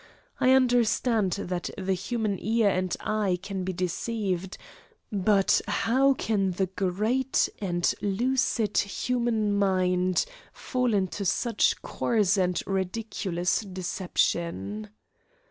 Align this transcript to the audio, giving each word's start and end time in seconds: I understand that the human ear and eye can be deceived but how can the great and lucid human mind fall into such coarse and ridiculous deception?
I 0.39 0.53
understand 0.53 1.33
that 1.33 1.69
the 1.77 1.93
human 1.93 2.39
ear 2.39 2.69
and 2.69 2.97
eye 3.01 3.37
can 3.43 3.63
be 3.63 3.71
deceived 3.71 4.57
but 5.11 5.61
how 5.67 6.15
can 6.15 6.53
the 6.53 6.65
great 6.65 7.47
and 7.59 7.93
lucid 8.01 8.79
human 8.79 9.53
mind 9.53 10.25
fall 10.53 10.95
into 10.95 11.23
such 11.23 11.83
coarse 11.83 12.35
and 12.35 12.59
ridiculous 12.65 13.59
deception? 13.59 14.89